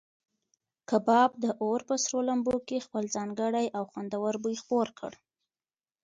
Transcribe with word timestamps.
کباب 0.89 1.29
د 1.43 1.45
اور 1.63 1.79
په 1.87 1.95
سرو 2.03 2.19
لمبو 2.29 2.55
کې 2.67 2.85
خپل 2.85 3.03
ځانګړی 3.15 3.65
او 3.77 3.83
خوندور 3.91 4.33
بوی 4.43 4.55
خپور 4.63 4.87
کړ. 4.99 5.11